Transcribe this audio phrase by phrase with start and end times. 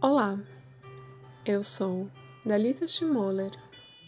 [0.00, 0.38] Olá,
[1.44, 2.08] eu sou
[2.46, 3.50] Dalita Schmoller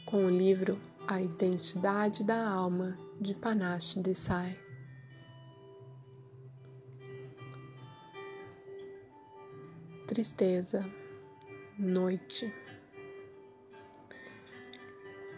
[0.07, 4.57] com o livro A Identidade da Alma de Panache Desai.
[10.07, 10.89] Tristeza,
[11.77, 12.55] noite.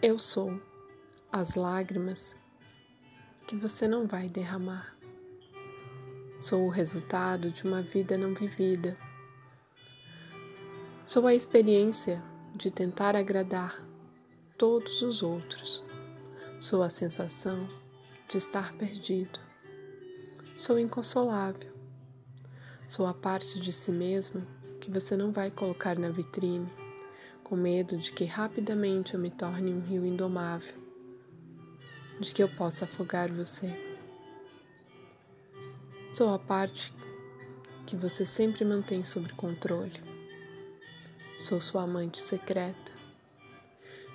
[0.03, 0.61] Eu sou
[1.31, 2.37] as lágrimas
[3.47, 4.95] que você não vai derramar.
[6.37, 8.95] Sou o resultado de uma vida não vivida
[11.05, 12.23] Sou a experiência
[12.55, 13.85] de tentar agradar
[14.57, 15.83] todos os outros.
[16.57, 17.67] Sou a sensação
[18.29, 19.37] de estar perdido.
[20.55, 21.73] Sou inconsolável.
[22.87, 24.47] Sou a parte de si mesma
[24.79, 26.71] que você não vai colocar na vitrine,
[27.43, 30.73] com medo de que rapidamente eu me torne um rio indomável,
[32.17, 33.69] de que eu possa afogar você.
[36.13, 36.93] Sou a parte
[37.85, 40.12] que você sempre mantém sob controle
[41.35, 42.91] Sou sua amante secreta.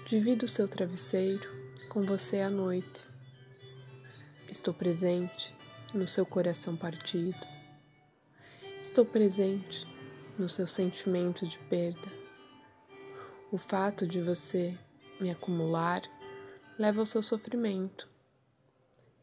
[0.07, 1.51] Divido o seu travesseiro
[1.89, 3.07] com você à noite.
[4.49, 5.53] Estou presente
[5.93, 7.37] no seu coração partido.
[8.81, 9.85] Estou presente
[10.39, 12.09] no seu sentimento de perda.
[13.51, 14.79] O fato de você
[15.21, 16.01] me acumular
[16.79, 18.09] leva ao seu sofrimento.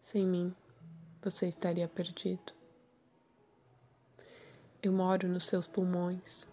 [0.02, 0.54] Sem mim,
[1.24, 2.54] você estaria perdido.
[4.84, 6.46] Eu moro nos seus pulmões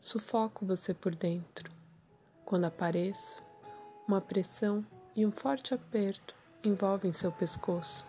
[0.00, 1.72] Sufoco você por dentro.
[2.44, 3.40] Quando apareço,
[4.06, 8.06] uma pressão e um forte aperto envolvem seu pescoço.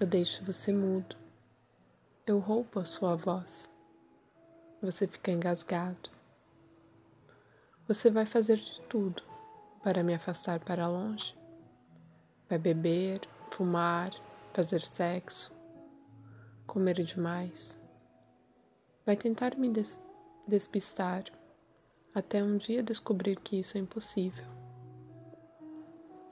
[0.00, 1.14] Eu deixo você mudo.
[2.26, 3.70] Eu roubo a sua voz.
[4.80, 6.10] Você fica engasgado.
[7.86, 9.22] Você vai fazer de tudo
[9.82, 11.36] para me afastar para longe.
[12.48, 14.10] Vai beber, fumar,
[14.54, 15.52] fazer sexo,
[16.66, 17.79] comer demais
[19.04, 19.98] Vai tentar me des
[20.46, 21.24] despistar
[22.14, 24.44] até um dia descobrir que isso é impossível.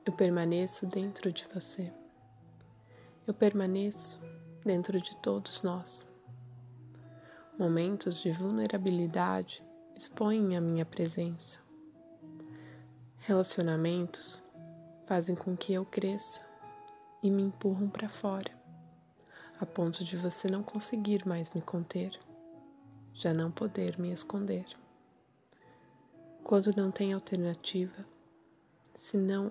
[0.05, 1.91] Eu permaneço dentro de você.
[3.27, 4.21] Eu permaneço
[4.65, 6.07] dentro de todos nós.
[7.59, 9.65] Momentos de vulnerabilidade
[9.97, 11.61] expõem a minha presença.
[13.19, 14.43] Relacionamentos
[15.07, 16.41] fazem com que eu cresça
[17.23, 18.53] e me empurram para fora,
[19.59, 22.19] a ponto de você não conseguir mais me conter
[23.19, 24.65] já não poder me esconder.
[26.45, 28.07] Quando não tem alternativa,
[28.95, 29.51] senão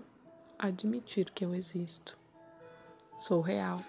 [0.58, 2.18] admitir que eu existo.
[3.20, 3.84] Sou real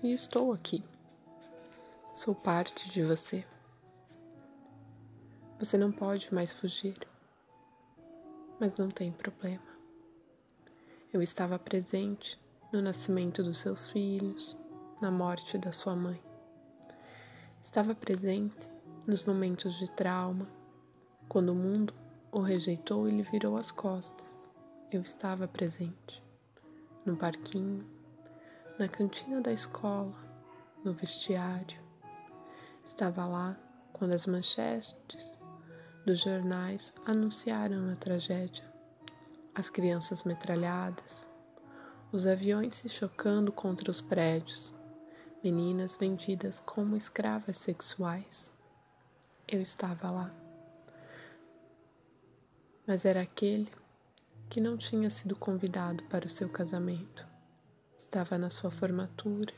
[0.00, 0.84] e estou aqui.
[2.14, 3.44] Sou parte de você.
[5.58, 6.96] Você não pode mais fugir,
[8.60, 9.66] mas não tem problema.
[11.12, 12.38] Eu estava presente
[12.72, 14.56] no nascimento dos seus filhos,
[15.00, 16.22] na morte da sua mãe.
[17.66, 18.70] Estava presente
[19.08, 20.48] nos momentos de trauma,
[21.28, 21.92] quando o mundo
[22.30, 24.48] o rejeitou e lhe virou as costas.
[24.88, 26.22] Eu estava presente
[27.04, 27.84] no parquinho,
[28.78, 30.14] na cantina da escola,
[30.84, 31.80] no vestiário.
[32.84, 33.58] Estava lá
[33.92, 35.36] quando as manchetes
[36.06, 38.64] dos jornais anunciaram a tragédia.
[39.52, 41.28] As crianças metralhadas,
[42.12, 44.72] os aviões se chocando contra os prédios,
[45.42, 48.54] meninas vendidas como escravas sexuais.
[49.46, 50.34] Eu estava lá.
[52.86, 53.70] Mas era aquele
[54.48, 57.26] que não tinha sido convidado para o seu casamento.
[57.96, 59.52] Estava na sua formatura,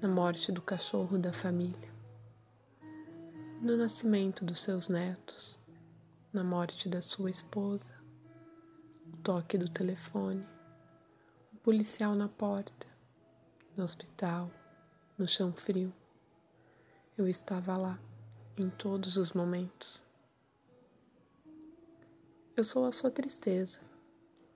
[0.00, 1.92] na morte do cachorro da família,
[3.60, 5.58] no nascimento dos seus netos,
[6.32, 7.90] na morte da sua esposa,
[9.12, 10.46] o toque do telefone,
[11.52, 12.87] o policial na porta,
[13.78, 14.50] no hospital,
[15.16, 15.94] no chão frio.
[17.16, 17.96] Eu estava lá
[18.56, 20.02] em todos os momentos.
[22.56, 23.78] Eu sou a sua tristeza,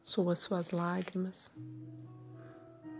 [0.02, 1.52] sou as suas lágrimas,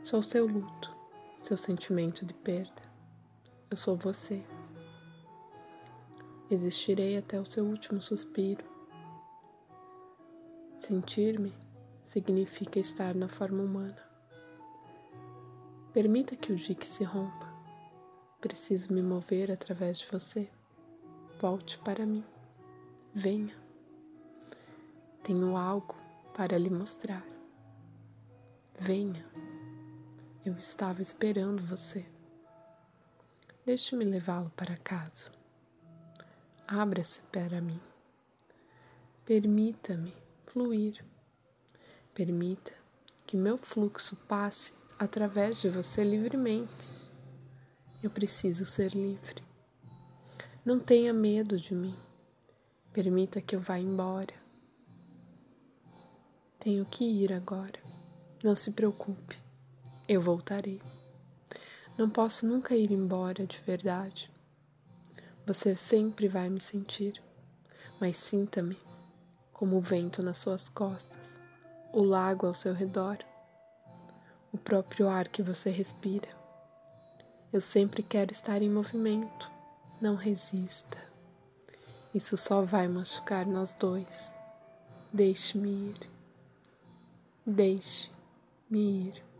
[0.00, 0.94] sou seu luto,
[1.42, 2.82] seu sentimento de perda.
[3.68, 4.46] Eu sou você.
[6.48, 8.64] Existirei até o seu último suspiro.
[10.78, 11.52] Sentir-me
[12.00, 14.11] significa estar na forma humana.
[15.92, 17.52] Permita que o dique se rompa.
[18.40, 20.48] Preciso me mover através de você.
[21.38, 22.24] Volte para mim.
[23.14, 23.54] Venha.
[25.22, 25.94] Tenho algo
[26.34, 27.22] para lhe mostrar.
[28.78, 29.22] Venha.
[30.42, 32.06] Eu estava esperando você.
[33.66, 35.30] Deixe-me levá-lo para casa.
[36.66, 37.80] Abra-se para mim.
[39.26, 40.16] Permita-me
[40.46, 41.04] fluir.
[42.14, 42.72] Permita
[43.26, 44.72] que meu fluxo passe
[45.02, 46.88] através de você livremente.
[48.00, 49.42] Eu preciso ser livre.
[50.64, 51.96] Não tenha medo de mim.
[52.92, 54.32] Permita que eu vá embora.
[56.60, 57.80] Tenho que ir agora.
[58.44, 59.36] Não se preocupe.
[60.06, 60.80] Eu voltarei.
[61.98, 64.30] Não posso nunca ir embora de verdade.
[65.44, 67.20] Você sempre vai me sentir,
[68.00, 68.78] mas sinta-me
[69.52, 71.40] como o vento nas suas costas,
[71.92, 73.18] o lago ao seu redor,
[74.52, 76.28] o próprio ar que você respira.
[77.52, 79.50] Eu sempre quero estar em movimento.
[80.00, 80.98] Não resista.
[82.14, 84.34] Isso só vai machucar nós dois.
[85.12, 86.10] Deixe-me ir.
[87.46, 89.31] Deixe-me ir.